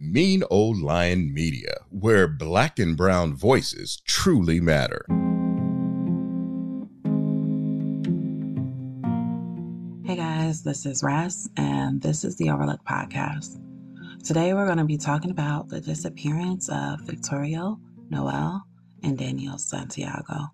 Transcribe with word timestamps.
Mean 0.00 0.42
Old 0.50 0.80
Lion 0.80 1.32
Media, 1.32 1.76
where 1.88 2.26
black 2.26 2.80
and 2.80 2.96
brown 2.96 3.32
voices 3.32 4.02
truly 4.04 4.58
matter. 4.58 5.06
Hey 10.04 10.16
guys, 10.16 10.64
this 10.64 10.84
is 10.84 11.04
Ras, 11.04 11.48
and 11.56 12.02
this 12.02 12.24
is 12.24 12.34
the 12.36 12.50
Overlook 12.50 12.84
Podcast. 12.84 13.60
Today 14.24 14.52
we're 14.52 14.66
going 14.66 14.78
to 14.78 14.84
be 14.84 14.98
talking 14.98 15.30
about 15.30 15.68
the 15.68 15.80
disappearance 15.80 16.68
of 16.68 17.00
Victorio, 17.02 17.78
Noel, 18.10 18.64
and 19.04 19.16
Daniel 19.16 19.58
Santiago. 19.58 20.50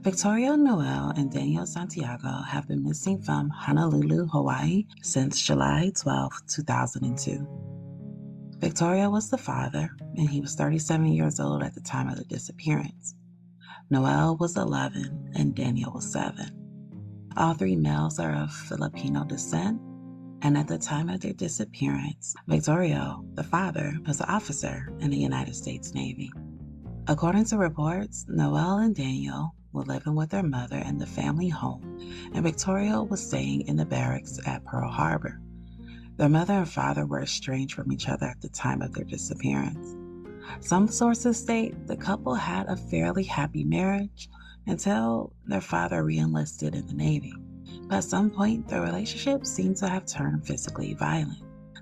Victorio 0.00 0.56
Noel 0.56 1.12
and 1.14 1.30
Daniel 1.30 1.66
Santiago 1.66 2.40
have 2.48 2.66
been 2.68 2.82
missing 2.82 3.20
from 3.20 3.50
Honolulu, 3.50 4.28
Hawaii 4.28 4.86
since 5.02 5.42
July 5.42 5.92
12, 5.94 6.32
2002. 6.48 7.67
Victorio 8.58 9.08
was 9.08 9.30
the 9.30 9.38
father, 9.38 9.88
and 10.16 10.28
he 10.28 10.40
was 10.40 10.56
37 10.56 11.06
years 11.06 11.38
old 11.38 11.62
at 11.62 11.74
the 11.74 11.80
time 11.80 12.08
of 12.08 12.16
the 12.16 12.24
disappearance. 12.24 13.14
Noel 13.88 14.36
was 14.36 14.56
11, 14.56 15.32
and 15.36 15.54
Daniel 15.54 15.92
was 15.92 16.12
7. 16.12 17.30
All 17.36 17.54
three 17.54 17.76
males 17.76 18.18
are 18.18 18.34
of 18.34 18.52
Filipino 18.52 19.24
descent, 19.24 19.80
and 20.42 20.58
at 20.58 20.66
the 20.66 20.76
time 20.76 21.08
of 21.08 21.20
their 21.20 21.32
disappearance, 21.32 22.34
Victorio, 22.48 23.24
the 23.34 23.44
father, 23.44 23.96
was 24.06 24.20
an 24.20 24.28
officer 24.28 24.92
in 24.98 25.10
the 25.10 25.16
United 25.16 25.54
States 25.54 25.94
Navy. 25.94 26.32
According 27.06 27.44
to 27.46 27.58
reports, 27.58 28.26
Noel 28.28 28.78
and 28.78 28.94
Daniel 28.94 29.54
were 29.72 29.84
living 29.84 30.16
with 30.16 30.30
their 30.30 30.42
mother 30.42 30.78
in 30.78 30.98
the 30.98 31.06
family 31.06 31.48
home, 31.48 32.00
and 32.34 32.42
Victorio 32.44 33.04
was 33.04 33.24
staying 33.24 33.68
in 33.68 33.76
the 33.76 33.86
barracks 33.86 34.38
at 34.46 34.64
Pearl 34.64 34.90
Harbor. 34.90 35.40
Their 36.18 36.28
mother 36.28 36.54
and 36.54 36.68
father 36.68 37.06
were 37.06 37.22
estranged 37.22 37.74
from 37.74 37.92
each 37.92 38.08
other 38.08 38.26
at 38.26 38.40
the 38.40 38.48
time 38.48 38.82
of 38.82 38.92
their 38.92 39.04
disappearance. 39.04 39.94
Some 40.58 40.88
sources 40.88 41.38
state 41.38 41.86
the 41.86 41.96
couple 41.96 42.34
had 42.34 42.66
a 42.66 42.76
fairly 42.76 43.22
happy 43.22 43.62
marriage 43.62 44.28
until 44.66 45.32
their 45.46 45.60
father 45.60 46.02
reenlisted 46.02 46.74
in 46.74 46.88
the 46.88 46.94
Navy. 46.94 47.32
But 47.82 47.98
at 47.98 48.04
some 48.04 48.30
point, 48.30 48.66
their 48.66 48.80
relationship 48.80 49.46
seemed 49.46 49.76
to 49.76 49.88
have 49.88 50.06
turned 50.06 50.44
physically 50.44 50.94
violent. 50.94 51.38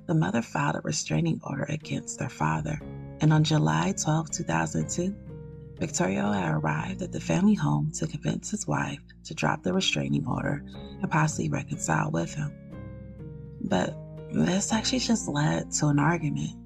The 0.07 0.15
mother 0.15 0.43
filed 0.43 0.77
a 0.77 0.81
restraining 0.83 1.41
order 1.43 1.65
against 1.71 2.19
their 2.19 2.29
father, 2.29 2.79
and 3.21 3.33
on 3.33 3.43
July 3.43 3.95
12, 3.97 4.31
2002, 4.33 5.17
Victorio 5.79 6.31
had 6.33 6.53
arrived 6.53 7.01
at 7.01 7.11
the 7.11 7.21
family 7.21 7.55
home 7.55 7.91
to 7.93 8.07
convince 8.07 8.51
his 8.51 8.67
wife 8.67 9.01
to 9.25 9.35
drop 9.35 9.63
the 9.63 9.73
restraining 9.73 10.27
order 10.27 10.63
and 10.75 11.11
possibly 11.11 11.49
reconcile 11.49 12.11
with 12.11 12.35
him. 12.35 12.53
But 13.63 13.97
this 14.33 14.73
actually 14.73 14.99
just 14.99 15.29
led 15.29 15.71
to 15.73 15.87
an 15.87 15.99
argument. 15.99 16.57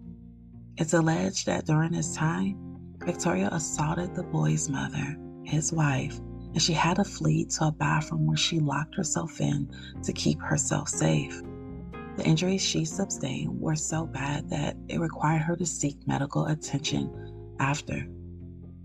It's 0.77 0.95
alleged 0.95 1.47
that 1.47 1.67
during 1.67 1.93
this 1.93 2.15
time, 2.15 2.57
Victorio 3.05 3.49
assaulted 3.49 4.15
the 4.15 4.23
boy's 4.23 4.69
mother, 4.69 5.17
his 5.45 5.73
wife, 5.73 6.19
and 6.53 6.61
she 6.61 6.73
had 6.73 6.97
to 6.97 7.05
flee 7.05 7.45
to 7.47 7.67
a 7.67 7.73
bathroom 7.73 8.27
where 8.27 8.37
she 8.37 8.61
locked 8.61 8.97
herself 8.97 9.41
in 9.41 9.71
to 10.03 10.13
keep 10.13 10.41
herself 10.41 10.89
safe. 10.89 11.43
The 12.17 12.25
injuries 12.25 12.63
she 12.63 12.85
sustained 12.85 13.61
were 13.61 13.77
so 13.77 14.07
bad 14.07 14.51
that 14.51 14.77
it 14.89 15.01
required 15.01 15.43
her 15.43 15.57
to 15.57 15.67
seek 15.67 15.97
medical 16.07 16.47
attention 16.47 17.57
after. 17.61 18.07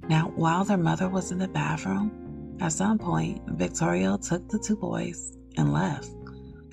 Now, 0.08 0.32
while 0.36 0.64
their 0.64 0.78
mother 0.78 1.10
was 1.10 1.32
in 1.32 1.40
the 1.40 1.48
bathroom, 1.48 2.58
at 2.62 2.72
some 2.72 2.98
point, 2.98 3.42
Victorio 3.50 4.18
took 4.18 4.48
the 4.48 4.60
two 4.60 4.78
boys 4.78 5.38
and 5.58 5.74
left 5.74 6.10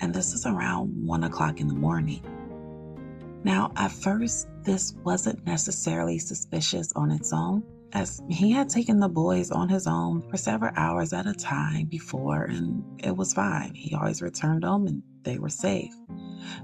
and 0.03 0.13
this 0.13 0.33
is 0.33 0.45
around 0.45 0.89
one 1.07 1.23
o'clock 1.23 1.61
in 1.61 1.67
the 1.69 1.73
morning. 1.73 2.21
Now, 3.45 3.71
at 3.77 3.89
first, 3.89 4.49
this 4.61 4.93
wasn't 5.05 5.45
necessarily 5.45 6.19
suspicious 6.19 6.91
on 6.93 7.09
its 7.09 7.31
own, 7.31 7.63
as 7.93 8.21
he 8.29 8.51
had 8.51 8.67
taken 8.67 8.99
the 8.99 9.07
boys 9.07 9.49
on 9.49 9.69
his 9.69 9.87
own 9.87 10.21
for 10.29 10.35
several 10.35 10.73
hours 10.75 11.13
at 11.13 11.25
a 11.25 11.33
time 11.33 11.85
before, 11.85 12.43
and 12.43 12.83
it 13.01 13.15
was 13.15 13.33
fine. 13.33 13.73
He 13.75 13.95
always 13.95 14.21
returned 14.21 14.63
them 14.63 14.87
and 14.87 15.03
they 15.21 15.39
were 15.39 15.47
safe. 15.47 15.93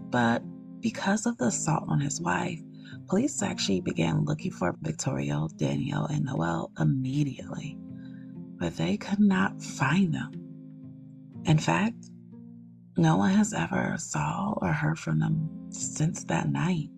But 0.10 0.44
because 0.82 1.26
of 1.26 1.38
the 1.38 1.46
assault 1.46 1.86
on 1.88 2.02
his 2.02 2.20
wife, 2.20 2.60
police 3.08 3.42
actually 3.42 3.80
began 3.80 4.26
looking 4.26 4.52
for 4.52 4.76
Victorio, 4.82 5.48
Daniel, 5.56 6.08
and 6.08 6.26
Noel 6.26 6.72
immediately, 6.78 7.78
but 8.58 8.76
they 8.76 8.98
could 8.98 9.22
not 9.22 9.62
find 9.62 10.14
them. 10.14 10.32
In 11.46 11.58
fact, 11.58 12.10
no 13.00 13.16
one 13.16 13.32
has 13.32 13.54
ever 13.54 13.96
saw 13.98 14.54
or 14.58 14.74
heard 14.74 15.00
from 15.00 15.20
them 15.20 15.50
since 15.72 16.26
that 16.26 16.50
night. 16.50 16.90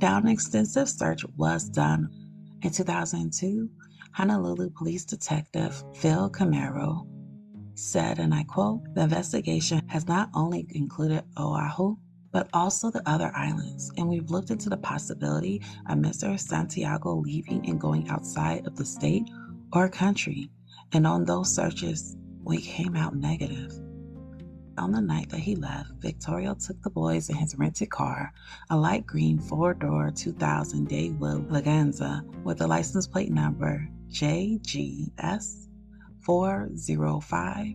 Now, 0.00 0.18
an 0.18 0.28
extensive 0.28 0.88
search 0.88 1.24
was 1.36 1.68
done. 1.68 2.10
In 2.62 2.70
2002, 2.70 3.70
Honolulu 4.12 4.70
Police 4.70 5.06
Detective 5.06 5.82
Phil 5.94 6.30
Camero 6.30 7.06
said, 7.74 8.18
and 8.18 8.34
I 8.34 8.42
quote, 8.44 8.82
the 8.94 9.02
investigation 9.02 9.88
has 9.88 10.06
not 10.06 10.28
only 10.34 10.66
included 10.70 11.24
Oahu, 11.38 11.96
but 12.30 12.48
also 12.52 12.90
the 12.90 13.02
other 13.08 13.32
islands, 13.34 13.90
and 13.96 14.08
we've 14.08 14.30
looked 14.30 14.50
into 14.50 14.68
the 14.68 14.76
possibility 14.76 15.62
of 15.88 15.98
Mr. 15.98 16.38
Santiago 16.38 17.14
leaving 17.14 17.68
and 17.68 17.80
going 17.80 18.08
outside 18.08 18.66
of 18.66 18.76
the 18.76 18.84
state 18.84 19.28
or 19.72 19.88
country. 19.88 20.50
And 20.92 21.06
on 21.06 21.24
those 21.24 21.54
searches, 21.54 22.16
we 22.44 22.60
came 22.60 22.96
out 22.96 23.14
negative. 23.14 23.78
On 24.78 24.90
the 24.90 25.00
night 25.02 25.28
that 25.28 25.40
he 25.40 25.54
left, 25.54 25.90
Victorio 25.98 26.54
took 26.54 26.80
the 26.82 26.90
boys 26.90 27.28
in 27.28 27.36
his 27.36 27.54
rented 27.56 27.90
car, 27.90 28.32
a 28.70 28.76
light 28.76 29.06
green 29.06 29.38
four 29.38 29.74
door 29.74 30.10
2000 30.10 30.88
Daewoo 30.88 31.46
Leganza 31.48 32.24
with 32.42 32.58
the 32.58 32.66
license 32.66 33.06
plate 33.06 33.30
number 33.30 33.86
JGS 34.08 35.68
405 36.20 37.66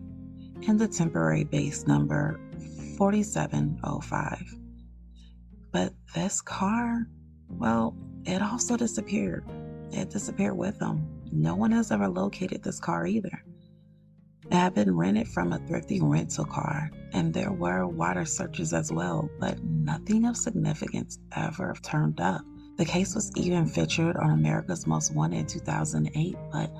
and 0.66 0.78
the 0.78 0.88
temporary 0.88 1.44
base 1.44 1.86
number 1.86 2.40
4705. 2.96 4.56
But 5.70 5.94
this 6.14 6.40
car, 6.40 7.06
well, 7.48 7.96
it 8.24 8.42
also 8.42 8.76
disappeared. 8.76 9.44
It 9.92 10.10
disappeared 10.10 10.56
with 10.56 10.78
them. 10.78 11.06
No 11.30 11.54
one 11.54 11.70
has 11.70 11.92
ever 11.92 12.08
located 12.08 12.62
this 12.62 12.80
car 12.80 13.06
either. 13.06 13.44
It 14.50 14.54
had 14.54 14.74
been 14.74 14.96
rented 14.96 15.28
from 15.28 15.52
a 15.52 15.58
thrifty 15.58 16.00
rental 16.00 16.46
car, 16.46 16.90
and 17.12 17.34
there 17.34 17.52
were 17.52 17.86
water 17.86 18.24
searches 18.24 18.72
as 18.72 18.90
well, 18.90 19.28
but 19.38 19.62
nothing 19.62 20.24
of 20.24 20.38
significance 20.38 21.18
ever 21.36 21.74
turned 21.82 22.20
up. 22.20 22.40
The 22.78 22.86
case 22.86 23.14
was 23.14 23.30
even 23.36 23.66
featured 23.66 24.16
on 24.16 24.30
America's 24.30 24.86
Most 24.86 25.14
Wanted 25.14 25.40
in 25.40 25.46
2008, 25.46 26.36
but 26.50 26.72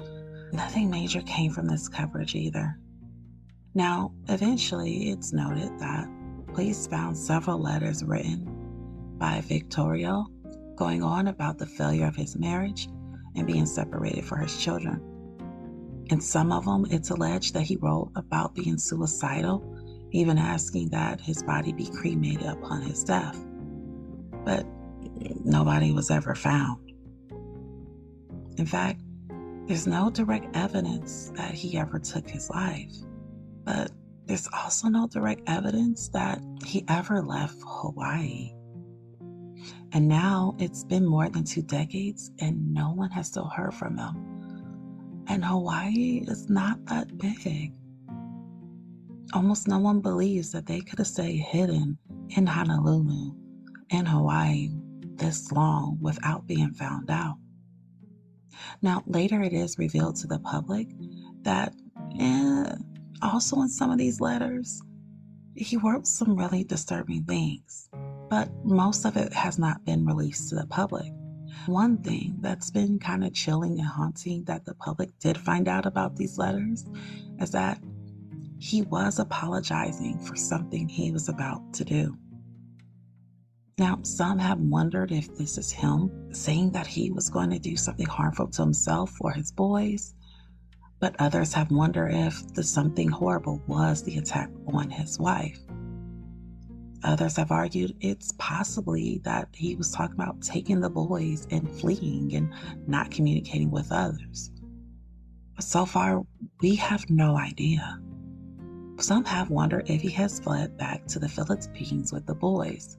nothing 0.52 0.88
major 0.88 1.20
came 1.22 1.52
from 1.52 1.66
this 1.66 1.88
coverage 1.88 2.34
either. 2.34 2.78
Now, 3.74 4.12
eventually, 4.28 5.10
it's 5.10 5.34
noted 5.34 5.78
that 5.78 6.08
police 6.54 6.86
found 6.86 7.18
several 7.18 7.58
letters 7.58 8.02
written 8.02 8.46
by 9.18 9.42
Victorio 9.42 10.26
going 10.76 11.03
on 11.03 11.28
about 11.28 11.59
the 11.59 11.66
failure 11.66 12.06
of 12.06 12.16
his 12.16 12.38
marriage 12.38 12.88
and 13.36 13.47
being 13.47 13.66
separated 13.66 14.24
for 14.24 14.36
his 14.38 14.56
children. 14.56 15.03
In 16.10 16.21
some 16.21 16.53
of 16.53 16.65
them, 16.65 16.87
it's 16.91 17.10
alleged 17.10 17.55
that 17.55 17.63
he 17.63 17.77
wrote 17.77 18.10
about 18.16 18.55
being 18.55 18.78
suicidal, 18.78 19.63
even 20.10 20.39
asking 20.39 20.89
that 20.91 21.21
his 21.21 21.43
body 21.43 21.72
be 21.72 21.87
cremated 21.87 22.47
upon 22.47 22.83
his 22.83 23.05
death. 23.05 23.39
But 24.45 24.66
nobody 25.45 25.93
was 25.93 26.10
ever 26.10 26.34
found. 26.34 26.93
In 28.57 28.66
fact, 28.66 29.03
there's 29.66 29.87
no 29.87 30.10
direct 30.10 30.57
evidence 30.57 31.31
that 31.34 31.53
he 31.53 31.77
ever 31.77 31.99
took 31.99 32.28
his 32.28 32.49
life, 32.49 32.93
but 33.65 33.91
there's 34.25 34.49
also 34.53 34.89
no 34.89 35.07
direct 35.07 35.43
evidence 35.47 36.09
that 36.09 36.41
he 36.65 36.84
ever 36.89 37.22
left 37.22 37.57
Hawaii. 37.66 38.55
And 39.93 40.09
now 40.09 40.55
it's 40.59 40.84
been 40.84 41.07
more 41.07 41.28
than 41.28 41.45
two 41.45 41.63
decades 41.63 42.31
and 42.41 42.72
no 42.72 42.93
one 42.93 43.10
has 43.10 43.27
still 43.27 43.49
heard 43.49 43.75
from 43.75 43.99
him. 43.99 44.37
And 45.28 45.45
Hawaii 45.45 46.25
is 46.27 46.48
not 46.48 46.84
that 46.86 47.19
big. 47.19 47.72
Almost 49.34 49.69
no 49.69 49.78
one 49.78 50.01
believes 50.01 50.53
that 50.53 50.66
they 50.66 50.80
could 50.80 50.98
have 50.98 51.07
stayed 51.07 51.39
hidden 51.39 51.98
in 52.30 52.47
Honolulu, 52.47 53.34
in 53.91 54.07
Hawaii, 54.07 54.71
this 55.16 55.53
long 55.53 55.98
without 56.01 56.47
being 56.47 56.72
found 56.72 57.10
out. 57.10 57.36
Now, 58.80 59.03
later 59.07 59.42
it 59.42 59.53
is 59.53 59.78
revealed 59.78 60.16
to 60.16 60.27
the 60.27 60.39
public 60.39 60.89
that 61.42 61.74
eh, 62.19 62.74
also 63.21 63.60
in 63.60 63.69
some 63.69 63.91
of 63.91 63.98
these 63.98 64.21
letters, 64.21 64.81
he 65.54 65.77
wrote 65.77 66.07
some 66.07 66.36
really 66.36 66.65
disturbing 66.65 67.24
things, 67.24 67.91
but 68.31 68.48
most 68.65 69.04
of 69.04 69.16
it 69.16 69.33
has 69.33 69.59
not 69.59 69.84
been 69.84 70.07
released 70.07 70.48
to 70.48 70.54
the 70.54 70.66
public. 70.66 71.13
One 71.66 71.98
thing 71.98 72.36
that's 72.41 72.71
been 72.71 72.98
kind 72.98 73.24
of 73.24 73.34
chilling 73.34 73.78
and 73.78 73.89
haunting 73.89 74.45
that 74.45 74.65
the 74.65 74.74
public 74.74 75.18
did 75.18 75.36
find 75.39 75.68
out 75.68 75.86
about 75.86 76.16
these 76.16 76.39
letters 76.39 76.84
is 77.41 77.50
that 77.53 77.80
he 78.59 78.83
was 78.83 79.18
apologizing 79.18 80.18
for 80.18 80.36
something 80.36 80.89
he 80.89 81.12
was 81.12 81.28
about 81.28 81.72
to 81.74 81.84
do. 81.84 82.16
Now, 83.78 84.00
some 84.03 84.39
have 84.39 84.59
wondered 84.59 85.12
if 85.12 85.36
this 85.36 85.56
is 85.56 85.71
him 85.71 86.34
saying 86.34 86.72
that 86.72 86.86
he 86.86 87.12
was 87.12 87.30
going 87.30 87.50
to 87.50 87.60
do 87.60 87.77
something 87.77 88.06
harmful 88.06 88.48
to 88.48 88.62
himself 88.62 89.16
or 89.21 89.30
his 89.30 89.53
boys, 89.53 90.15
but 90.98 91.15
others 91.21 91.53
have 91.53 91.71
wondered 91.71 92.12
if 92.12 92.54
the 92.54 92.65
something 92.65 93.09
horrible 93.09 93.62
was 93.68 94.03
the 94.03 94.18
attack 94.18 94.50
on 94.66 94.91
his 94.91 95.18
wife. 95.21 95.60
Others 97.04 97.36
have 97.36 97.53
argued 97.53 97.97
it's 98.00 98.34
possibly 98.39 99.21
that 99.24 99.48
he 99.53 99.77
was 99.77 99.92
talking 99.92 100.15
about 100.15 100.42
taking 100.42 100.80
the 100.80 100.91
boys 100.91 101.47
and 101.50 101.71
fleeing 101.71 102.34
and 102.34 102.53
not 102.86 103.10
communicating 103.10 103.71
with 103.71 103.92
others. 103.92 104.50
But 105.54 105.65
so 105.65 105.86
far, 105.86 106.24
we 106.60 106.74
have 106.77 107.09
no 107.09 107.36
idea. 107.36 108.00
Some 108.98 109.24
have 109.24 109.50
wondered 109.50 109.89
if 109.89 110.03
he 110.03 110.10
has 110.10 110.41
fled 110.41 110.77
back 110.77 111.06
to 111.06 111.21
the 111.21 111.28
Philippines 111.28 112.12
with 112.12 112.27
the 112.27 112.34
boys. 112.34 112.98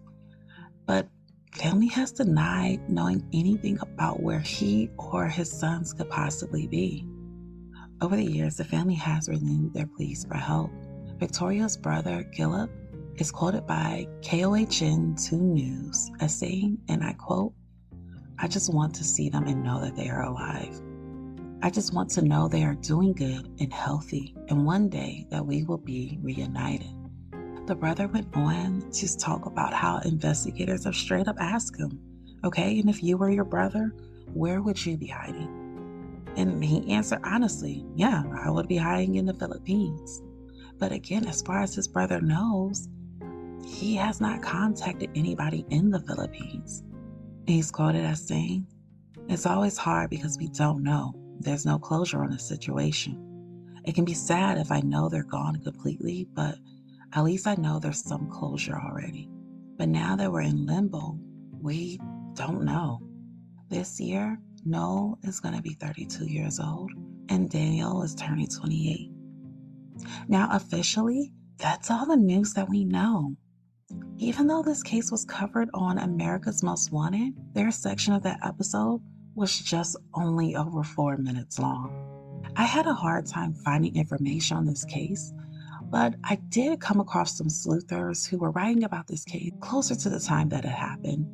But 0.86 1.10
family 1.54 1.88
has 1.88 2.13
denied 2.13 2.90
knowing 2.90 3.28
anything 3.34 3.80
about 3.81 4.24
where 4.24 4.40
he 4.40 4.90
or 4.98 5.28
his 5.28 5.51
sons 5.51 5.94
could 5.94 6.10
possibly 6.10 6.68
be. 6.68 7.06
Over 8.01 8.16
the 8.16 8.24
years, 8.24 8.56
the 8.56 8.63
family 8.63 8.96
has 8.96 9.28
renewed 9.28 9.74
their 9.74 9.88
pleas 9.88 10.24
for 10.24 10.38
help. 10.38 10.72
Victorio's 11.18 11.75
brother, 11.75 12.24
Gilip, 12.34 12.69
is 13.19 13.31
quoted 13.31 13.68
by 13.68 14.07
KHON 14.21 15.16
2 15.16 15.36
News 15.36 16.10
as 16.21 16.33
saying, 16.39 16.77
and 16.88 17.04
I 17.04 17.12
quote, 17.13 17.54
I 18.38 18.48
just 18.48 18.74
want 18.74 18.95
to 18.95 19.04
see 19.04 19.30
them 19.30 19.45
and 19.45 19.62
know 19.62 19.81
that 19.81 19.98
they 19.98 20.07
are 20.07 20.24
alive. 20.24 20.81
I 21.62 21.69
just 21.69 21.94
want 21.94 22.10
to 22.12 22.21
know 22.21 22.48
they 22.48 22.63
are 22.63 22.75
doing 22.75 23.12
good 23.12 23.54
and 23.60 23.74
healthy, 23.74 24.33
and 24.48 24.66
one 24.66 24.88
day 24.88 25.27
that 25.31 25.45
we 25.45 25.66
will 25.66 25.77
be 25.77 26.18
reunited. 26.21 26.88
The 27.66 27.75
brother 27.75 28.07
went 28.07 28.33
on 28.38 28.89
to 28.89 29.18
talk 29.18 29.45
about 29.45 29.74
how 29.74 30.00
investigators 30.06 30.86
have 30.86 30.95
straight 30.95 31.27
up 31.27 31.36
asked 31.42 31.77
him, 31.77 32.00
okay, 32.45 32.80
and 32.80 32.89
if 32.89 33.04
you 33.04 33.18
were 33.18 33.30
your 33.30 33.44
brother, 33.44 33.94
where 34.33 34.62
would 34.62 34.83
you 34.86 34.95
be 34.95 35.07
hiding? 35.07 36.24
And 36.38 36.63
he 36.63 36.89
answered 36.89 37.19
honestly, 37.25 37.86
yeah, 37.95 38.24
I 38.42 38.50
would 38.50 38.69
be 38.69 38.77
hiding 38.77 39.15
in 39.15 39.25
the 39.25 39.33
Philippines. 39.33 40.22
But 40.77 40.94
again, 40.94 41.27
as 41.27 41.42
far 41.42 41.62
as 41.62 41.75
his 41.75 41.89
brother 41.89 42.22
knows, 42.22 42.88
he 43.66 43.96
has 43.96 44.20
not 44.20 44.42
contacted 44.42 45.10
anybody 45.16 45.66
in 45.70 45.90
the 45.90 46.02
Philippines. 46.02 46.84
He's 47.48 47.72
quoted 47.72 48.06
as 48.06 48.28
saying, 48.28 48.68
It's 49.28 49.46
always 49.46 49.78
hard 49.78 50.10
because 50.10 50.38
we 50.38 50.50
don't 50.50 50.84
know. 50.84 51.14
There's 51.40 51.66
no 51.66 51.80
closure 51.80 52.24
on 52.24 52.32
the 52.32 52.40
situation. 52.40 53.26
It 53.86 53.96
can 53.96 54.06
be 54.06 54.14
sad 54.14 54.58
if 54.58 54.72
I 54.72 54.82
know 54.82 55.10
they're 55.10 55.24
gone 55.24 55.62
completely, 55.64 56.28
but 56.34 56.58
at 57.14 57.24
least 57.24 57.48
I 57.48 57.56
know 57.56 57.80
there's 57.80 58.04
some 58.04 58.30
closure 58.30 58.78
already. 58.78 59.30
But 59.78 59.90
now 59.90 60.16
that 60.16 60.32
we're 60.32 60.42
in 60.42 60.66
limbo, 60.66 61.18
we 61.62 62.00
don't 62.36 62.66
know. 62.66 63.02
This 63.70 64.00
year, 64.00 64.38
Noel 64.66 65.18
is 65.24 65.40
going 65.40 65.56
to 65.56 65.62
be 65.62 65.74
32 65.74 66.26
years 66.26 66.60
old 66.60 66.92
and 67.30 67.50
Daniel 67.50 68.04
is 68.04 68.16
turning 68.16 68.48
28. 68.48 69.12
Now, 70.28 70.50
officially, 70.52 71.32
that's 71.58 71.92
all 71.92 72.06
the 72.06 72.16
news 72.16 72.54
that 72.54 72.70
we 72.70 72.86
know. 72.86 73.36
Even 74.21 74.48
though 74.48 74.62
this 74.62 74.83
case 74.83 75.12
was 75.12 75.24
covered 75.24 75.69
on 75.74 75.98
America's 75.98 76.62
Most 76.62 76.92
Wanted, 76.92 77.33
their 77.54 77.71
section 77.71 78.12
of 78.12 78.21
that 78.24 78.42
episode 78.44 79.01
was 79.33 79.57
just 79.57 79.95
only 80.13 80.57
over 80.57 80.83
four 80.83 81.16
minutes 81.16 81.57
long. 81.57 81.89
I 82.57 82.66
had 82.66 82.86
a 82.86 82.94
hard 82.94 83.27
time 83.27 83.54
finding 83.54 83.95
information 83.95 84.57
on 84.57 84.66
this 84.66 84.83
case, 84.83 85.31
but 85.86 86.16
I 86.25 86.36
did 86.50 86.81
come 86.81 87.00
across 87.00 87.38
some 87.38 87.50
sleuthers 87.50 88.25
who 88.25 88.39
were 88.39 88.51
writing 88.51 88.83
about 88.83 89.07
this 89.07 89.24
case 89.24 89.54
closer 89.62 89.95
to 89.95 90.10
the 90.10 90.19
time 90.19 90.50
that 90.50 90.65
it 90.65 90.68
happened. 90.68 91.25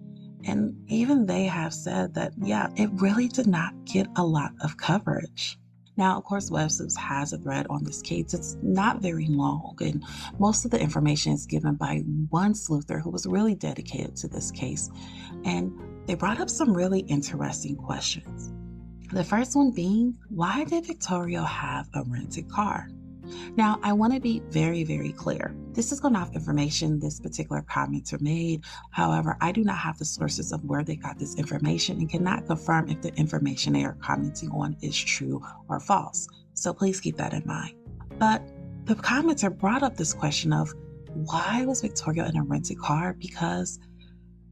And 0.43 0.75
even 0.88 1.25
they 1.25 1.45
have 1.45 1.73
said 1.73 2.13
that, 2.13 2.33
yeah, 2.38 2.67
it 2.75 2.91
really 2.93 3.27
did 3.27 3.47
not 3.47 3.73
get 3.85 4.05
a 4.15 4.23
lot 4.23 4.51
of 4.61 4.77
coverage. 4.77 5.57
Now, 5.97 6.18
of 6.18 6.24
course, 6.25 6.50
WebSleuths 6.50 6.97
has 6.97 7.31
a 7.31 7.38
thread 7.38 7.68
on 7.69 7.83
this 7.83 8.01
case. 8.01 8.33
It's 8.33 8.57
not 8.62 9.01
very 9.01 9.27
long, 9.27 9.77
and 9.81 10.03
most 10.39 10.65
of 10.65 10.71
the 10.71 10.80
information 10.80 11.33
is 11.33 11.45
given 11.45 11.75
by 11.75 12.00
one 12.30 12.53
sleuther 12.53 13.01
who 13.01 13.09
was 13.09 13.25
really 13.25 13.56
dedicated 13.56 14.15
to 14.18 14.27
this 14.27 14.51
case. 14.51 14.89
And 15.45 15.71
they 16.06 16.15
brought 16.15 16.39
up 16.39 16.50
some 16.50 16.75
really 16.75 17.00
interesting 17.01 17.75
questions. 17.75 18.51
The 19.12 19.24
first 19.24 19.56
one 19.56 19.71
being, 19.71 20.18
why 20.30 20.65
did 20.65 20.86
Victorio 20.86 21.44
have 21.44 21.88
a 21.94 22.03
rented 22.03 22.50
car? 22.50 22.89
Now, 23.56 23.80
I 23.83 23.94
want 23.94 24.13
to 24.13 24.19
be 24.19 24.42
very, 24.50 24.83
very 24.83 25.12
clear. 25.12 25.56
This 25.72 25.92
is 25.92 26.00
going 26.00 26.16
off 26.16 26.33
information 26.33 27.00
this 27.00 27.19
particular 27.19 27.63
commenter 27.69 28.19
made. 28.22 28.63
However, 28.92 29.38
I 29.42 29.51
do 29.51 29.63
not 29.63 29.77
have 29.77 29.98
the 29.98 30.06
sources 30.06 30.51
of 30.51 30.63
where 30.63 30.83
they 30.83 30.95
got 30.95 31.19
this 31.19 31.36
information 31.36 32.00
and 32.00 32.10
cannot 32.10 32.48
confirm 32.48 32.89
if 32.89 33.01
the 33.01 33.13
information 33.16 33.74
they 33.74 33.86
are 33.86 33.98
commenting 34.01 34.51
on 34.51 34.77
is 34.81 34.98
true 34.98 35.42
or 35.69 35.80
false. 35.80 36.27
So 36.54 36.74
please 36.74 37.00
keep 37.00 37.18
that 37.18 37.33
in 37.33 37.44
mind. 37.45 37.75
But 38.18 38.42
the 38.86 38.95
commenter 38.95 39.56
brought 39.56 39.83
up 39.83 39.98
this 39.98 40.13
question 40.13 40.54
of 40.54 40.74
why 41.13 41.66
was 41.66 41.81
Victorio 41.81 42.25
in 42.25 42.38
a 42.38 42.44
rented 42.44 42.80
car? 42.80 43.13
Because 43.13 43.80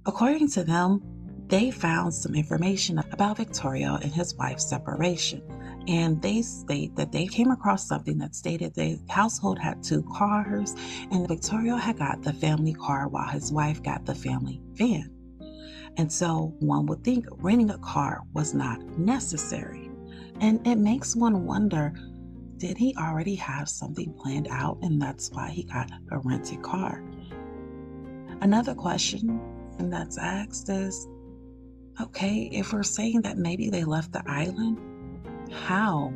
according 0.05 0.49
to 0.51 0.63
them, 0.63 1.01
they 1.47 1.71
found 1.71 2.13
some 2.13 2.35
information 2.35 2.99
about 3.11 3.37
Victorio 3.37 3.95
and 3.95 4.11
his 4.11 4.33
wife's 4.35 4.67
separation. 4.67 5.41
And 5.87 6.21
they 6.21 6.41
state 6.41 6.95
that 6.95 7.11
they 7.11 7.27
came 7.27 7.51
across 7.51 7.87
something 7.87 8.17
that 8.19 8.35
stated 8.35 8.73
the 8.73 8.99
household 9.09 9.59
had 9.59 9.83
two 9.83 10.03
cars, 10.15 10.75
and 11.11 11.27
Victorio 11.27 11.75
had 11.75 11.97
got 11.97 12.21
the 12.21 12.33
family 12.33 12.73
car 12.73 13.07
while 13.09 13.27
his 13.27 13.51
wife 13.51 13.83
got 13.83 14.05
the 14.05 14.15
family 14.15 14.61
van. 14.73 15.09
And 15.97 16.11
so 16.11 16.55
one 16.59 16.85
would 16.87 17.03
think 17.03 17.25
renting 17.29 17.69
a 17.69 17.77
car 17.79 18.21
was 18.33 18.53
not 18.53 18.81
necessary. 18.97 19.89
And 20.39 20.65
it 20.65 20.77
makes 20.77 21.15
one 21.15 21.45
wonder 21.45 21.93
did 22.57 22.77
he 22.77 22.95
already 22.97 23.35
have 23.35 23.67
something 23.67 24.13
planned 24.13 24.47
out 24.49 24.77
and 24.81 25.01
that's 25.01 25.29
why 25.31 25.49
he 25.49 25.63
got 25.63 25.91
a 26.11 26.19
rented 26.19 26.61
car? 26.61 27.03
Another 28.41 28.73
question 28.73 29.41
and 29.79 29.91
that's 29.91 30.17
asked 30.17 30.69
is 30.69 31.07
okay, 32.01 32.49
if 32.51 32.73
we're 32.73 32.83
saying 32.83 33.21
that 33.21 33.37
maybe 33.37 33.69
they 33.69 33.83
left 33.83 34.13
the 34.13 34.23
island, 34.25 34.79
how? 35.51 36.13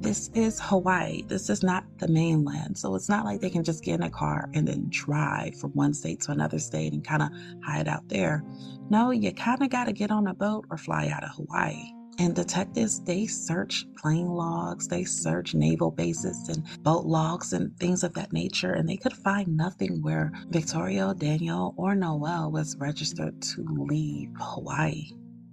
This 0.00 0.30
is 0.34 0.60
Hawaii. 0.62 1.22
This 1.22 1.48
is 1.48 1.62
not 1.62 1.84
the 1.98 2.08
mainland. 2.08 2.76
So 2.76 2.94
it's 2.94 3.08
not 3.08 3.24
like 3.24 3.40
they 3.40 3.50
can 3.50 3.64
just 3.64 3.82
get 3.82 3.94
in 3.94 4.02
a 4.02 4.10
car 4.10 4.48
and 4.52 4.68
then 4.68 4.86
drive 4.90 5.58
from 5.58 5.70
one 5.72 5.94
state 5.94 6.20
to 6.22 6.32
another 6.32 6.58
state 6.58 6.92
and 6.92 7.04
kind 7.04 7.22
of 7.22 7.30
hide 7.64 7.88
out 7.88 8.08
there. 8.08 8.44
No, 8.90 9.10
you 9.10 9.32
kind 9.32 9.62
of 9.62 9.70
got 9.70 9.84
to 9.84 9.92
get 9.92 10.10
on 10.10 10.26
a 10.26 10.34
boat 10.34 10.66
or 10.70 10.76
fly 10.76 11.08
out 11.08 11.24
of 11.24 11.30
Hawaii. 11.30 11.92
And 12.18 12.34
detectives, 12.34 13.00
they 13.00 13.26
search 13.26 13.86
plane 13.96 14.28
logs, 14.28 14.88
they 14.88 15.04
search 15.04 15.54
naval 15.54 15.90
bases 15.90 16.48
and 16.48 16.64
boat 16.82 17.04
logs 17.04 17.52
and 17.52 17.76
things 17.78 18.04
of 18.04 18.14
that 18.14 18.32
nature, 18.32 18.72
and 18.72 18.88
they 18.88 18.96
could 18.96 19.12
find 19.12 19.54
nothing 19.54 20.00
where 20.00 20.32
Victorio, 20.48 21.12
Daniel, 21.12 21.74
or 21.76 21.94
Noel 21.94 22.50
was 22.50 22.76
registered 22.78 23.42
to 23.42 23.66
leave 23.68 24.30
Hawaii. 24.38 25.10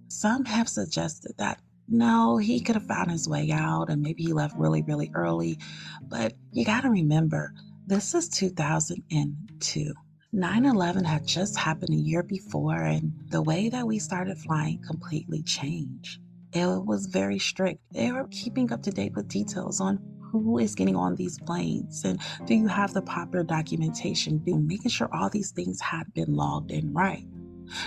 Some 0.07 0.45
have 0.45 0.69
suggested 0.69 1.33
that 1.37 1.59
no, 1.87 2.37
he 2.37 2.59
could 2.59 2.75
have 2.75 2.87
found 2.87 3.11
his 3.11 3.27
way 3.27 3.51
out 3.51 3.89
and 3.89 4.01
maybe 4.01 4.23
he 4.23 4.33
left 4.33 4.57
really, 4.57 4.81
really 4.83 5.11
early. 5.13 5.59
But 6.01 6.33
you 6.51 6.65
got 6.65 6.81
to 6.81 6.89
remember, 6.89 7.53
this 7.85 8.13
is 8.13 8.29
2002. 8.29 9.93
9 10.35 10.65
11 10.65 11.03
had 11.03 11.27
just 11.27 11.55
happened 11.57 11.93
a 11.93 12.01
year 12.01 12.23
before, 12.23 12.81
and 12.81 13.13
the 13.29 13.43
way 13.43 13.69
that 13.69 13.85
we 13.85 13.99
started 13.99 14.35
flying 14.39 14.81
completely 14.81 15.43
changed. 15.43 16.19
It 16.53 16.85
was 16.85 17.05
very 17.05 17.37
strict. 17.37 17.81
They 17.91 18.11
were 18.11 18.27
keeping 18.31 18.71
up 18.73 18.81
to 18.83 18.91
date 18.91 19.13
with 19.15 19.27
details 19.27 19.79
on 19.79 19.99
who 20.19 20.57
is 20.57 20.73
getting 20.73 20.95
on 20.95 21.15
these 21.15 21.37
planes 21.39 22.03
and 22.03 22.19
do 22.45 22.55
you 22.55 22.67
have 22.67 22.93
the 22.93 23.03
proper 23.03 23.43
documentation, 23.43 24.41
making 24.45 24.89
sure 24.89 25.07
all 25.13 25.29
these 25.29 25.51
things 25.51 25.79
had 25.79 26.11
been 26.15 26.33
logged 26.33 26.71
in 26.71 26.91
right. 26.91 27.27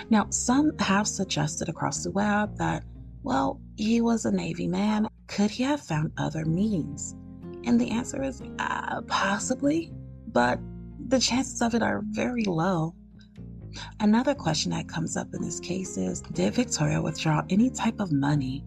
Now, 0.09 0.27
some 0.29 0.77
have 0.79 1.07
suggested 1.07 1.67
across 1.67 2.03
the 2.03 2.11
web 2.11 2.57
that 2.57 2.83
well, 3.27 3.59
he 3.75 3.99
was 3.99 4.23
a 4.23 4.31
Navy 4.31 4.67
man. 4.67 5.05
Could 5.27 5.51
he 5.51 5.63
have 5.63 5.81
found 5.81 6.13
other 6.17 6.45
means? 6.45 7.13
And 7.65 7.79
the 7.79 7.91
answer 7.91 8.23
is 8.23 8.41
uh, 8.57 9.01
possibly, 9.01 9.91
but 10.27 10.61
the 11.09 11.19
chances 11.19 11.61
of 11.61 11.75
it 11.75 11.83
are 11.83 12.03
very 12.11 12.45
low. 12.45 12.95
Another 13.99 14.33
question 14.33 14.71
that 14.71 14.87
comes 14.87 15.17
up 15.17 15.27
in 15.33 15.41
this 15.41 15.59
case 15.59 15.97
is 15.97 16.21
Did 16.21 16.53
Victorio 16.53 17.01
withdraw 17.01 17.43
any 17.49 17.69
type 17.69 17.99
of 17.99 18.13
money 18.13 18.63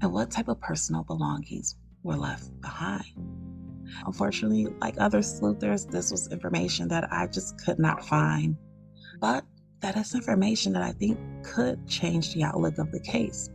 and 0.00 0.12
what 0.12 0.30
type 0.30 0.46
of 0.46 0.60
personal 0.60 1.02
belongings 1.02 1.74
were 2.04 2.16
left 2.16 2.48
behind? 2.60 3.16
Unfortunately, 4.06 4.68
like 4.80 4.94
other 4.98 5.22
sleuthers, 5.22 5.86
this 5.86 6.12
was 6.12 6.30
information 6.30 6.86
that 6.86 7.12
I 7.12 7.26
just 7.26 7.58
could 7.64 7.80
not 7.80 8.06
find. 8.06 8.56
But 9.18 9.44
that 9.80 9.96
is 9.96 10.14
information 10.14 10.72
that 10.74 10.84
I 10.84 10.92
think 10.92 11.18
could 11.42 11.84
change 11.88 12.32
the 12.32 12.44
outlook 12.44 12.78
of 12.78 12.92
the 12.92 13.00
case. 13.00 13.50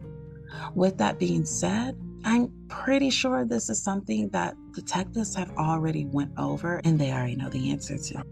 With 0.75 0.97
that 0.97 1.19
being 1.19 1.45
said, 1.45 1.95
I'm 2.23 2.51
pretty 2.67 3.09
sure 3.09 3.45
this 3.45 3.69
is 3.69 3.81
something 3.81 4.29
that 4.29 4.55
detectives 4.73 5.35
have 5.35 5.51
already 5.57 6.05
went 6.05 6.31
over 6.37 6.81
and 6.83 6.99
they 6.99 7.11
already 7.11 7.35
know 7.35 7.49
the 7.49 7.71
answer 7.71 7.97
to. 7.97 8.23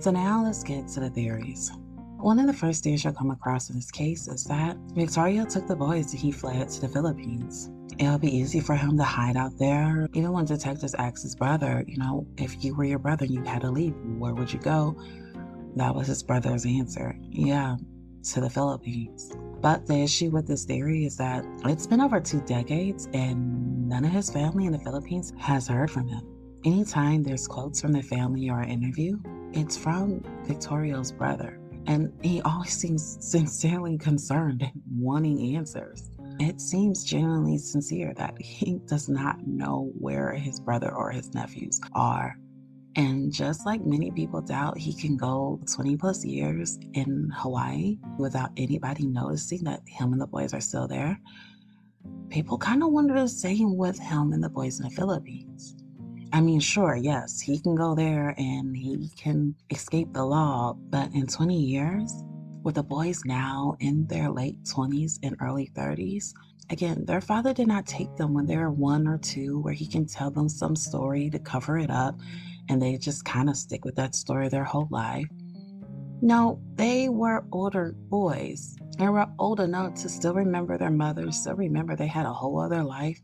So 0.00 0.10
now 0.10 0.44
let's 0.44 0.64
get 0.64 0.88
to 0.88 1.00
the 1.00 1.10
theories. 1.10 1.70
One 2.18 2.38
of 2.38 2.46
the 2.46 2.52
first 2.52 2.84
theories 2.84 3.04
you'll 3.04 3.14
come 3.14 3.30
across 3.30 3.68
in 3.70 3.76
this 3.76 3.90
case 3.90 4.28
is 4.28 4.44
that 4.44 4.76
Victorio 4.94 5.44
took 5.44 5.66
the 5.66 5.76
boys 5.76 6.12
and 6.12 6.20
he 6.20 6.30
fled 6.30 6.68
to 6.68 6.80
the 6.80 6.88
Philippines. 6.88 7.70
It'll 7.98 8.18
be 8.18 8.34
easy 8.34 8.60
for 8.60 8.74
him 8.74 8.96
to 8.96 9.04
hide 9.04 9.36
out 9.36 9.58
there. 9.58 10.08
Even 10.14 10.32
when 10.32 10.44
detectives 10.44 10.94
asked 10.94 11.22
his 11.22 11.34
brother, 11.34 11.84
you 11.86 11.98
know, 11.98 12.26
if 12.38 12.64
you 12.64 12.74
were 12.74 12.84
your 12.84 12.98
brother 12.98 13.24
and 13.24 13.34
you 13.34 13.42
had 13.42 13.62
to 13.62 13.70
leave, 13.70 13.94
where 14.18 14.34
would 14.34 14.52
you 14.52 14.58
go? 14.60 14.96
That 15.76 15.94
was 15.94 16.06
his 16.06 16.22
brother's 16.22 16.64
answer. 16.64 17.16
Yeah, 17.30 17.76
to 18.32 18.40
the 18.40 18.50
Philippines. 18.50 19.32
But 19.62 19.86
the 19.86 20.02
issue 20.02 20.30
with 20.30 20.48
this 20.48 20.64
theory 20.64 21.06
is 21.06 21.16
that 21.18 21.44
it's 21.64 21.86
been 21.86 22.00
over 22.00 22.20
two 22.20 22.40
decades 22.40 23.08
and 23.14 23.88
none 23.88 24.04
of 24.04 24.10
his 24.10 24.28
family 24.28 24.66
in 24.66 24.72
the 24.72 24.78
Philippines 24.80 25.32
has 25.38 25.68
heard 25.68 25.88
from 25.88 26.08
him. 26.08 26.26
Anytime 26.64 27.22
there's 27.22 27.46
quotes 27.46 27.80
from 27.80 27.92
the 27.92 28.02
family 28.02 28.50
or 28.50 28.60
an 28.60 28.70
interview, 28.70 29.18
it's 29.52 29.76
from 29.76 30.20
Victorio's 30.44 31.12
brother. 31.12 31.60
And 31.86 32.12
he 32.22 32.42
always 32.42 32.72
seems 32.72 33.18
sincerely 33.20 33.98
concerned 33.98 34.62
and 34.62 34.72
wanting 34.90 35.56
answers. 35.56 36.10
It 36.40 36.60
seems 36.60 37.04
genuinely 37.04 37.58
sincere 37.58 38.14
that 38.14 38.40
he 38.40 38.80
does 38.86 39.08
not 39.08 39.46
know 39.46 39.92
where 39.96 40.32
his 40.32 40.58
brother 40.58 40.92
or 40.92 41.10
his 41.10 41.34
nephews 41.34 41.80
are. 41.94 42.36
And 42.96 43.32
just 43.32 43.64
like 43.64 43.84
many 43.84 44.10
people 44.10 44.42
doubt 44.42 44.76
he 44.76 44.94
can 44.94 45.16
go 45.16 45.60
20 45.74 45.96
plus 45.96 46.24
years 46.24 46.78
in 46.92 47.30
Hawaii 47.34 47.96
without 48.18 48.50
anybody 48.56 49.06
noticing 49.06 49.64
that 49.64 49.80
him 49.86 50.12
and 50.12 50.20
the 50.20 50.26
boys 50.26 50.52
are 50.52 50.60
still 50.60 50.86
there, 50.86 51.18
people 52.28 52.58
kind 52.58 52.82
of 52.82 52.90
wonder 52.92 53.14
the 53.14 53.28
same 53.28 53.76
with 53.76 53.98
him 53.98 54.32
and 54.32 54.44
the 54.44 54.50
boys 54.50 54.78
in 54.78 54.84
the 54.84 54.94
Philippines. 54.94 55.76
I 56.34 56.40
mean, 56.40 56.60
sure, 56.60 56.96
yes, 56.96 57.40
he 57.40 57.60
can 57.60 57.74
go 57.74 57.94
there 57.94 58.34
and 58.38 58.76
he 58.76 59.10
can 59.16 59.54
escape 59.70 60.12
the 60.12 60.24
law, 60.24 60.74
but 60.74 61.12
in 61.12 61.26
20 61.26 61.54
years, 61.54 62.12
with 62.62 62.76
the 62.76 62.82
boys 62.82 63.22
now 63.24 63.76
in 63.80 64.06
their 64.06 64.30
late 64.30 64.56
20s 64.64 65.18
and 65.22 65.36
early 65.40 65.70
30s, 65.74 66.32
again, 66.70 67.04
their 67.04 67.20
father 67.20 67.52
did 67.52 67.68
not 67.68 67.86
take 67.86 68.14
them 68.16 68.32
when 68.32 68.46
they 68.46 68.56
were 68.56 68.70
one 68.70 69.06
or 69.06 69.18
two, 69.18 69.60
where 69.60 69.74
he 69.74 69.86
can 69.86 70.06
tell 70.06 70.30
them 70.30 70.48
some 70.48 70.74
story 70.76 71.28
to 71.28 71.38
cover 71.38 71.78
it 71.78 71.90
up 71.90 72.18
and 72.68 72.80
they 72.80 72.96
just 72.96 73.24
kind 73.24 73.48
of 73.48 73.56
stick 73.56 73.84
with 73.84 73.96
that 73.96 74.14
story 74.14 74.48
their 74.48 74.64
whole 74.64 74.88
life. 74.90 75.26
No, 76.20 76.60
they 76.74 77.08
were 77.08 77.44
older 77.50 77.94
boys. 78.08 78.76
They 78.96 79.08
were 79.08 79.26
old 79.38 79.58
enough 79.58 79.94
to 80.02 80.08
still 80.08 80.34
remember 80.34 80.78
their 80.78 80.90
mothers, 80.90 81.40
still 81.40 81.54
remember 81.54 81.96
they 81.96 82.06
had 82.06 82.26
a 82.26 82.32
whole 82.32 82.60
other 82.60 82.84
life. 82.84 83.20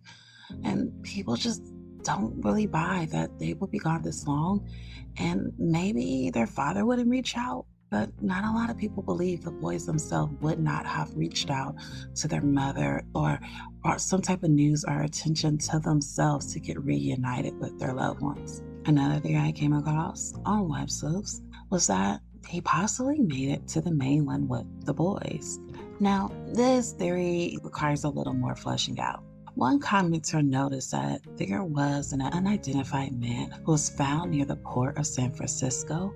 And 0.64 1.02
people 1.02 1.37
just 1.37 1.62
don't 2.02 2.42
really 2.42 2.66
buy 2.66 3.07
that 3.12 3.38
they 3.38 3.54
would 3.54 3.71
be 3.71 3.78
gone 3.78 4.02
this 4.02 4.26
long. 4.26 4.68
And 5.16 5.52
maybe 5.59 6.30
their 6.30 6.47
father 6.47 6.85
wouldn't 6.85 7.09
reach 7.09 7.37
out, 7.37 7.66
but 7.90 8.11
not 8.23 8.45
a 8.45 8.50
lot 8.50 8.71
of 8.71 8.76
people 8.76 9.02
believe 9.02 9.42
the 9.42 9.50
boys 9.50 9.87
themselves 9.87 10.33
would 10.40 10.59
not 10.59 10.87
have 10.87 11.14
reached 11.14 11.50
out 11.50 11.76
to 12.16 12.28
their 12.28 12.42
mother 12.42 13.04
or, 13.14 13.38
or 13.85 13.99
some 13.99 14.23
type 14.23 14.42
of 14.42 14.50
news 14.50 14.85
or 14.87 15.02
attention 15.02 15.59
to 15.59 15.78
themselves 15.78 16.52
to 16.52 16.61
get 16.61 16.83
reunited 16.83 17.59
with 17.61 17.78
their 17.78 17.92
loved 17.92 18.21
ones. 18.21 18.62
Another 18.88 19.21
thing 19.21 19.37
I 19.37 19.52
came 19.52 19.75
across 19.75 20.33
on 20.47 20.66
web 20.66 20.90
sleuths 20.90 21.42
was 21.68 21.88
that 21.88 22.23
he 22.47 22.62
possibly 22.62 23.18
made 23.18 23.50
it 23.50 23.68
to 23.68 23.83
the 23.83 23.90
mainland 23.90 24.49
with 24.49 24.64
the 24.87 24.95
boys. 24.95 25.61
Now, 26.00 26.33
this 26.54 26.92
theory 26.92 27.59
requires 27.62 28.04
a 28.04 28.09
little 28.09 28.33
more 28.33 28.57
fleshing 28.57 28.99
out. 28.99 29.23
One 29.57 29.78
commenter 29.78 30.42
noticed 30.42 30.92
that 30.92 31.21
there 31.37 31.64
was 31.64 32.14
an 32.14 32.23
unidentified 32.23 33.12
man 33.12 33.50
who 33.50 33.73
was 33.73 33.90
found 33.90 34.30
near 34.30 34.47
the 34.47 34.57
port 34.57 34.97
of 34.97 35.07
San 35.07 35.33
Francisco 35.35 36.14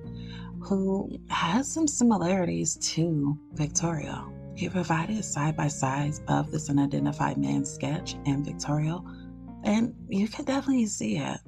who 0.62 1.14
has 1.28 1.70
some 1.70 1.86
similarities 1.86 2.76
to 2.76 3.38
Victorio. 3.52 4.32
He 4.56 4.70
provided 4.70 5.22
side 5.26 5.58
by 5.58 5.68
sides 5.68 6.22
of 6.26 6.50
this 6.50 6.70
unidentified 6.70 7.36
man's 7.36 7.70
sketch 7.70 8.16
and 8.24 8.46
Victorio, 8.46 9.04
and 9.62 9.94
you 10.08 10.26
could 10.26 10.46
definitely 10.46 10.86
see 10.86 11.18
it. 11.18 11.38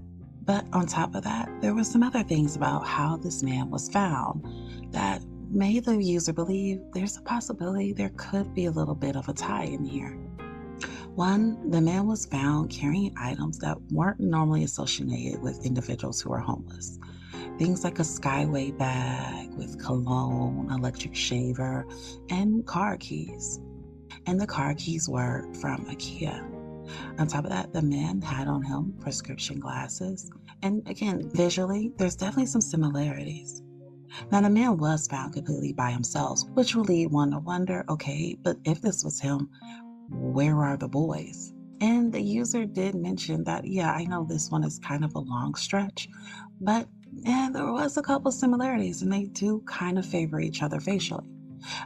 But 0.44 0.66
on 0.72 0.86
top 0.86 1.14
of 1.14 1.24
that, 1.24 1.48
there 1.60 1.74
were 1.74 1.84
some 1.84 2.02
other 2.02 2.22
things 2.22 2.56
about 2.56 2.86
how 2.86 3.16
this 3.16 3.42
man 3.42 3.70
was 3.70 3.88
found 3.88 4.44
that 4.92 5.22
made 5.50 5.84
the 5.84 5.96
user 5.96 6.32
believe 6.32 6.80
there's 6.92 7.16
a 7.16 7.22
possibility 7.22 7.92
there 7.92 8.12
could 8.16 8.54
be 8.54 8.66
a 8.66 8.70
little 8.70 8.94
bit 8.94 9.16
of 9.16 9.28
a 9.28 9.32
tie 9.32 9.64
in 9.64 9.84
here. 9.84 10.18
One, 11.14 11.70
the 11.70 11.80
man 11.80 12.06
was 12.06 12.26
found 12.26 12.70
carrying 12.70 13.14
items 13.16 13.58
that 13.58 13.78
weren't 13.92 14.20
normally 14.20 14.64
associated 14.64 15.40
with 15.40 15.64
individuals 15.64 16.20
who 16.20 16.32
are 16.32 16.40
homeless. 16.40 16.98
Things 17.56 17.84
like 17.84 18.00
a 18.00 18.02
Skyway 18.02 18.76
bag 18.76 19.54
with 19.54 19.82
cologne, 19.82 20.70
electric 20.72 21.14
shaver, 21.14 21.86
and 22.30 22.66
car 22.66 22.96
keys. 22.96 23.60
And 24.26 24.40
the 24.40 24.46
car 24.46 24.74
keys 24.74 25.08
were 25.08 25.46
from 25.60 25.86
IKEA. 25.86 26.53
On 27.18 27.26
top 27.26 27.44
of 27.44 27.50
that, 27.50 27.72
the 27.72 27.82
man 27.82 28.20
had 28.20 28.48
on 28.48 28.62
him 28.62 28.94
prescription 29.00 29.60
glasses. 29.60 30.30
And 30.62 30.86
again, 30.88 31.30
visually, 31.30 31.92
there's 31.96 32.16
definitely 32.16 32.46
some 32.46 32.60
similarities. 32.60 33.62
Now, 34.30 34.40
the 34.40 34.50
man 34.50 34.78
was 34.78 35.06
found 35.08 35.34
completely 35.34 35.72
by 35.72 35.90
himself, 35.90 36.42
which 36.54 36.74
will 36.74 36.84
lead 36.84 37.10
one 37.10 37.32
to 37.32 37.38
wonder 37.38 37.84
okay, 37.88 38.36
but 38.42 38.56
if 38.64 38.80
this 38.80 39.02
was 39.02 39.20
him, 39.20 39.50
where 40.08 40.62
are 40.62 40.76
the 40.76 40.88
boys? 40.88 41.52
And 41.80 42.12
the 42.12 42.22
user 42.22 42.64
did 42.64 42.94
mention 42.94 43.44
that, 43.44 43.66
yeah, 43.66 43.92
I 43.92 44.04
know 44.04 44.24
this 44.24 44.50
one 44.50 44.64
is 44.64 44.78
kind 44.78 45.04
of 45.04 45.14
a 45.14 45.18
long 45.18 45.54
stretch, 45.54 46.08
but 46.60 46.88
yeah, 47.12 47.50
there 47.52 47.72
was 47.72 47.96
a 47.96 48.02
couple 48.02 48.30
similarities 48.30 49.02
and 49.02 49.12
they 49.12 49.24
do 49.24 49.62
kind 49.66 49.98
of 49.98 50.06
favor 50.06 50.40
each 50.40 50.62
other 50.62 50.80
facially. 50.80 51.24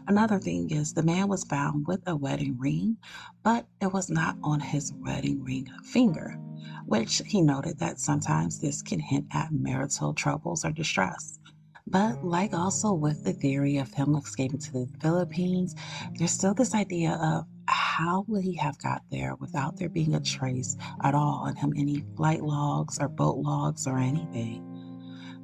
Another 0.07 0.39
thing 0.39 0.71
is 0.71 0.93
the 0.93 1.03
man 1.03 1.29
was 1.29 1.45
found 1.45 1.87
with 1.87 2.01
a 2.07 2.17
wedding 2.17 2.59
ring, 2.59 2.97
but 3.43 3.67
it 3.81 3.93
was 3.93 4.11
not 4.11 4.37
on 4.43 4.61
his 4.61 4.93
wedding 4.95 5.43
ring 5.45 5.69
finger, 5.85 6.39
which 6.87 7.23
he 7.27 7.43
noted 7.43 7.79
that 7.79 8.01
sometimes 8.01 8.61
this 8.61 8.83
can 8.83 9.01
hint 9.01 9.27
at 9.33 9.53
marital 9.53 10.15
troubles 10.15 10.65
or 10.65 10.71
distress. 10.71 11.39
But 11.87 12.25
like 12.25 12.53
also 12.53 12.93
with 12.93 13.25
the 13.25 13.33
theory 13.33 13.79
of 13.79 13.93
him 13.95 14.15
escaping 14.15 14.59
to 14.61 14.73
the 14.73 14.89
Philippines, 15.01 15.75
there's 16.19 16.33
still 16.33 16.55
this 16.55 16.75
idea 16.75 17.13
of 17.23 17.47
how 17.67 18.25
would 18.29 18.45
he 18.45 18.57
have 18.57 18.79
got 18.79 19.03
there 19.11 19.35
without 19.37 19.77
there 19.77 19.89
being 19.89 20.15
a 20.15 20.21
trace 20.21 20.77
at 21.03 21.15
all 21.15 21.43
on 21.45 21.57
him, 21.57 21.73
any 21.77 22.05
flight 22.17 22.43
logs 22.43 22.99
or 23.01 23.09
boat 23.09 23.39
logs 23.39 23.87
or 23.87 23.99
anything? 23.99 24.65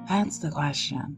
That's 0.08 0.38
the 0.38 0.50
question. 0.50 1.16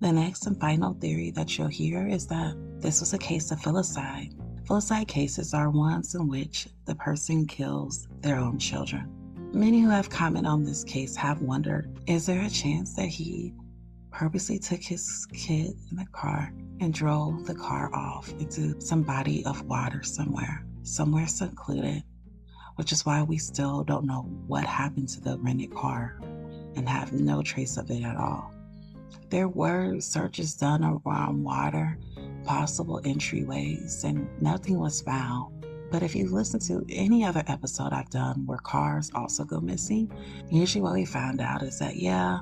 The 0.00 0.10
next 0.10 0.46
and 0.46 0.58
final 0.58 0.94
theory 0.94 1.30
that 1.32 1.58
you'll 1.58 1.68
hear 1.68 2.06
is 2.06 2.26
that 2.28 2.56
this 2.80 3.00
was 3.00 3.12
a 3.12 3.18
case 3.18 3.50
of 3.50 3.60
filicide. 3.60 4.32
Filicide 4.66 5.08
cases 5.08 5.52
are 5.52 5.68
ones 5.68 6.14
in 6.14 6.26
which 6.26 6.68
the 6.86 6.94
person 6.94 7.46
kills 7.46 8.08
their 8.22 8.38
own 8.38 8.58
children. 8.58 9.12
Many 9.52 9.82
who 9.82 9.90
have 9.90 10.08
commented 10.08 10.48
on 10.48 10.64
this 10.64 10.84
case 10.84 11.14
have 11.16 11.42
wondered 11.42 12.00
is 12.06 12.24
there 12.24 12.40
a 12.40 12.48
chance 12.48 12.94
that 12.94 13.08
he 13.08 13.52
purposely 14.10 14.58
took 14.58 14.80
his 14.80 15.26
kid 15.34 15.76
in 15.90 15.96
the 15.98 16.06
car 16.12 16.50
and 16.80 16.94
drove 16.94 17.46
the 17.46 17.54
car 17.54 17.94
off 17.94 18.32
into 18.40 18.80
some 18.80 19.02
body 19.02 19.44
of 19.44 19.66
water 19.66 20.02
somewhere, 20.02 20.64
somewhere 20.82 21.26
secluded, 21.26 22.02
which 22.76 22.90
is 22.90 23.04
why 23.04 23.22
we 23.22 23.36
still 23.36 23.84
don't 23.84 24.06
know 24.06 24.22
what 24.46 24.64
happened 24.64 25.10
to 25.10 25.20
the 25.20 25.36
rented 25.40 25.74
car 25.74 26.18
and 26.74 26.88
have 26.88 27.12
no 27.12 27.42
trace 27.42 27.76
of 27.76 27.90
it 27.90 28.02
at 28.02 28.16
all. 28.16 28.54
There 29.28 29.48
were 29.48 30.00
searches 30.00 30.54
done 30.54 30.84
around 30.84 31.42
water, 31.42 31.98
possible 32.44 33.00
entryways, 33.04 34.04
and 34.04 34.28
nothing 34.40 34.78
was 34.78 35.00
found. 35.00 35.64
But 35.90 36.02
if 36.02 36.14
you 36.14 36.28
listen 36.28 36.60
to 36.60 36.84
any 36.88 37.24
other 37.24 37.42
episode 37.48 37.92
I've 37.92 38.10
done 38.10 38.46
where 38.46 38.58
cars 38.58 39.10
also 39.14 39.44
go 39.44 39.60
missing, 39.60 40.10
usually 40.48 40.82
what 40.82 40.94
we 40.94 41.04
found 41.04 41.40
out 41.40 41.62
is 41.62 41.78
that, 41.80 41.96
yeah, 41.96 42.38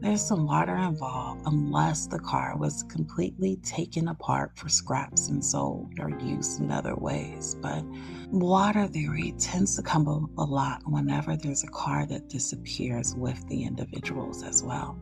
there's 0.00 0.24
some 0.24 0.46
water 0.46 0.76
involved 0.76 1.42
unless 1.46 2.06
the 2.06 2.20
car 2.20 2.56
was 2.56 2.84
completely 2.84 3.56
taken 3.56 4.08
apart 4.08 4.52
for 4.56 4.68
scraps 4.68 5.28
and 5.28 5.44
sold 5.44 5.92
or 5.98 6.10
used 6.20 6.60
in 6.60 6.70
other 6.70 6.94
ways. 6.94 7.56
But 7.60 7.84
water 8.30 8.86
theory 8.86 9.34
tends 9.38 9.74
to 9.74 9.82
come 9.82 10.06
up 10.06 10.30
a 10.38 10.44
lot 10.44 10.82
whenever 10.86 11.36
there's 11.36 11.64
a 11.64 11.68
car 11.68 12.06
that 12.06 12.28
disappears 12.28 13.16
with 13.16 13.44
the 13.48 13.64
individuals 13.64 14.44
as 14.44 14.62
well. 14.62 14.96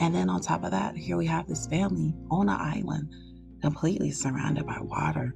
And 0.00 0.14
then 0.14 0.30
on 0.30 0.40
top 0.40 0.64
of 0.64 0.70
that, 0.70 0.96
here 0.96 1.16
we 1.16 1.26
have 1.26 1.46
this 1.46 1.66
family 1.66 2.14
on 2.30 2.48
an 2.48 2.58
island 2.58 3.12
completely 3.60 4.10
surrounded 4.10 4.66
by 4.66 4.78
water. 4.80 5.34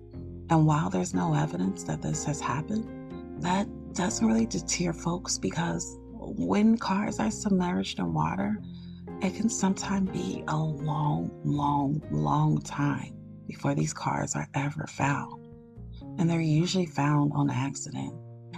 And 0.51 0.67
while 0.67 0.89
there's 0.89 1.15
no 1.15 1.35
evidence 1.35 1.85
that 1.85 2.01
this 2.01 2.25
has 2.25 2.41
happened, 2.41 3.43
that 3.43 3.69
doesn't 3.93 4.27
really 4.27 4.47
deter 4.47 4.93
folks 4.93 5.39
because 5.39 5.99
when 6.11 6.79
cars 6.79 7.21
are 7.21 7.31
submerged 7.31 7.99
in 7.99 8.15
water, 8.15 8.59
it 9.21 9.35
can 9.35 9.51
sometimes 9.51 10.11
be 10.11 10.43
a 10.49 10.57
long, 10.57 11.31
long, 11.45 12.03
long 12.11 12.61
time 12.63 13.15
before 13.47 13.75
these 13.75 13.93
cars 13.93 14.35
are 14.35 14.49
ever 14.55 14.87
found. 14.87 15.47
And 16.19 16.29
they're 16.29 16.41
usually 16.41 16.87
found 16.87 17.33
on 17.35 17.51
accident, 17.51 18.15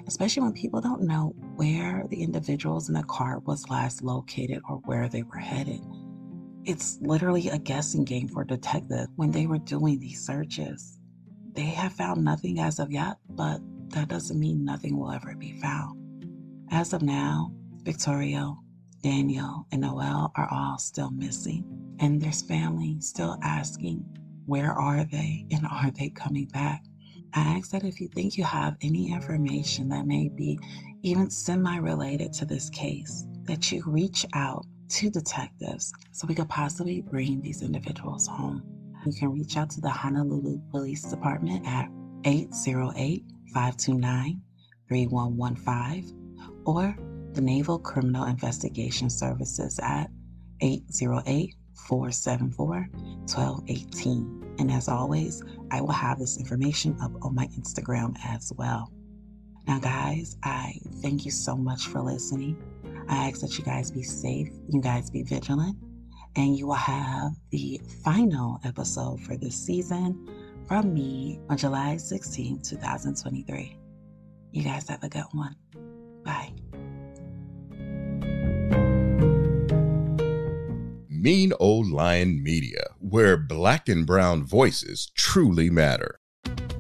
especially 0.07 0.43
when 0.43 0.53
people 0.53 0.81
don't 0.81 1.03
know 1.03 1.35
where 1.57 2.05
the 2.09 2.23
individuals 2.23 2.89
in 2.89 2.95
the 2.95 3.03
car 3.05 3.41
was 3.41 3.69
last 3.69 4.03
located 4.03 4.61
or 4.69 4.77
where 4.85 5.09
they 5.09 5.23
were 5.23 5.39
headed. 5.39 5.81
It's 6.65 6.99
literally 7.01 7.49
a 7.49 7.59
guessing 7.59 8.05
game 8.05 8.29
for 8.29 8.45
detectives 8.45 9.09
when 9.17 9.31
they 9.31 9.47
were 9.47 9.59
doing 9.59 9.99
these 9.99 10.25
searches. 10.25 10.99
They 11.53 11.63
have 11.63 11.93
found 11.93 12.25
nothing 12.25 12.59
as 12.61 12.79
of 12.79 12.91
yet, 12.91 13.17
but 13.31 13.61
that 13.91 14.09
doesn't 14.09 14.39
mean 14.39 14.65
nothing 14.65 14.99
will 14.99 15.13
ever 15.13 15.35
be 15.37 15.61
found. 15.61 15.99
As 16.71 16.93
of 16.93 17.03
now, 17.03 17.53
Victorio, 17.83 18.59
Daniel, 19.03 19.67
and 19.71 19.83
Noel 19.83 20.33
are 20.37 20.49
all 20.51 20.79
still 20.79 21.11
missing, 21.11 21.65
and 22.01 22.21
their 22.21 22.33
family 22.33 22.97
still 23.01 23.39
asking, 23.43 24.05
where 24.47 24.73
are 24.73 25.05
they 25.05 25.47
and 25.51 25.67
are 25.67 25.91
they 25.93 26.11
coming 26.11 26.47
back? 26.47 26.83
I 27.37 27.59
ask 27.59 27.71
that 27.73 27.85
if 27.85 28.01
you 28.01 28.09
think 28.09 28.39
you 28.39 28.45
have 28.45 28.79
any 28.81 29.13
information 29.13 29.91
that 29.91 30.07
may 30.07 30.31
be 30.31 30.59
even 31.03 31.29
semi 31.29 31.77
related 31.77 32.33
to 32.35 32.47
this 32.47 32.71
case, 32.71 33.27
that 33.43 33.71
you 33.71 33.83
reach 33.87 34.25
out 34.33 34.65
to 34.89 35.11
detectives 35.11 35.93
so 36.13 36.27
we 36.27 36.35
could 36.35 36.49
possibly 36.49 37.03
bring 37.03 37.43
these 37.43 37.61
individuals 37.61 38.27
home. 38.27 38.63
You 39.05 39.13
can 39.13 39.33
reach 39.33 39.59
out 39.59 39.69
to 39.71 39.83
the 39.83 39.91
Honolulu 39.91 40.61
Police 40.71 41.03
Department 41.03 41.67
at 41.67 41.91
808 42.25 43.23
529 43.53 44.41
3115 44.89 46.63
or 46.65 46.97
the 47.35 47.41
Naval 47.43 47.79
Criminal 47.79 48.25
Investigation 48.25 49.11
Services 49.11 49.79
at 49.83 50.09
808 50.63 51.55
474 51.89 52.89
1218. 52.95 54.57
And 54.59 54.71
as 54.71 54.89
always, 54.89 55.43
I 55.71 55.81
will 55.81 55.93
have 55.93 56.19
this 56.19 56.39
information 56.39 56.97
up 57.01 57.13
on 57.23 57.35
my 57.35 57.47
Instagram 57.59 58.17
as 58.25 58.53
well. 58.57 58.93
Now, 59.67 59.79
guys, 59.81 60.37
I 60.43 60.75
thank 61.03 61.25
you 61.25 61.31
so 61.31 61.57
much 61.57 61.87
for 61.87 62.01
listening. 62.01 62.57
I 63.09 63.29
ask 63.29 63.41
that 63.41 63.59
you 63.59 63.65
guys 63.65 63.91
be 63.91 64.03
safe, 64.03 64.49
you 64.69 64.81
guys 64.81 65.11
be 65.11 65.23
vigilant, 65.23 65.77
and 66.37 66.57
you 66.57 66.69
will 66.69 66.75
have 66.75 67.33
the 67.51 67.81
final 68.05 68.61
episode 68.65 69.21
for 69.21 69.37
this 69.37 69.57
season 69.57 70.29
from 70.69 70.95
me 70.95 71.41
on 71.49 71.57
July 71.57 71.97
16, 71.97 72.61
2023. 72.63 73.79
You 74.53 74.63
guys 74.63 74.89
have 74.89 75.03
a 75.03 75.09
good 75.09 75.25
one. 75.33 75.57
Bye. 76.25 76.53
Mean 81.27 81.53
Old 81.59 81.89
Lion 81.89 82.41
Media, 82.41 82.85
where 83.01 83.37
black 83.37 83.89
and 83.89 84.07
brown 84.07 84.45
voices 84.45 85.11
truly 85.17 85.69
matter. 85.69 86.21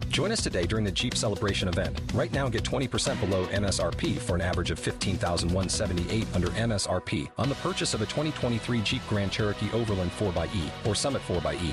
Join 0.08 0.30
us 0.30 0.40
today 0.40 0.66
during 0.66 0.84
the 0.84 0.92
Jeep 0.92 1.16
Celebration 1.16 1.66
event. 1.66 2.00
Right 2.14 2.32
now, 2.32 2.48
get 2.48 2.62
20% 2.62 3.18
below 3.18 3.46
MSRP 3.46 4.16
for 4.18 4.36
an 4.36 4.40
average 4.40 4.70
of 4.70 4.78
15178 4.78 6.28
under 6.32 6.46
MSRP 6.50 7.28
on 7.36 7.48
the 7.48 7.56
purchase 7.56 7.92
of 7.92 8.02
a 8.02 8.06
2023 8.06 8.82
Jeep 8.82 9.02
Grand 9.08 9.32
Cherokee 9.32 9.68
Overland 9.72 10.12
4xE 10.12 10.86
or 10.86 10.94
Summit 10.94 11.22
4xE. 11.22 11.72